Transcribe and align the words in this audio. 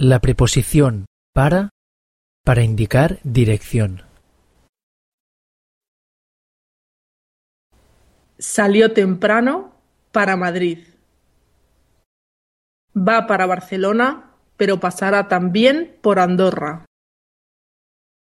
La 0.00 0.20
preposición 0.20 1.06
para 1.34 1.70
para 2.44 2.62
indicar 2.62 3.18
dirección. 3.24 4.02
Salió 8.38 8.92
temprano 8.92 9.72
para 10.12 10.36
Madrid. 10.36 10.86
Va 12.96 13.26
para 13.26 13.46
Barcelona, 13.46 14.34
pero 14.56 14.78
pasará 14.78 15.26
también 15.26 15.98
por 16.00 16.20
Andorra. 16.20 16.87